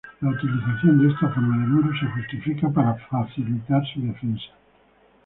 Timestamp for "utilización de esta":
0.31-1.29